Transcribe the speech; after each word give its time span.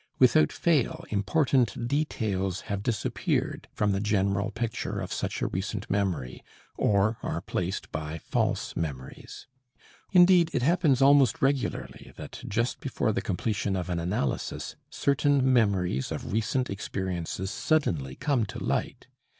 Without 0.17 0.51
fail 0.51 1.05
important 1.11 1.87
details 1.87 2.61
have 2.61 2.81
disappeared 2.81 3.67
from 3.71 3.91
the 3.91 3.99
general 3.99 4.49
picture 4.49 4.99
of 4.99 5.13
such 5.13 5.43
a 5.43 5.47
recent 5.47 5.87
memory, 5.91 6.43
or 6.75 7.19
are 7.21 7.39
placed 7.39 7.91
by 7.91 8.17
false 8.17 8.75
memories. 8.75 9.45
Indeed 10.11 10.49
it 10.53 10.63
happens 10.63 11.03
almost 11.03 11.39
regularly 11.39 12.13
that 12.17 12.43
just 12.47 12.79
before 12.79 13.11
the 13.13 13.21
completion 13.21 13.75
of 13.75 13.91
an 13.91 13.99
analysis, 13.99 14.75
certain 14.89 15.53
memories 15.53 16.11
of 16.11 16.33
recent 16.33 16.67
experiences 16.71 17.51
suddenly 17.51 18.15
come 18.15 18.43
to 18.47 18.57
light. 18.57 19.05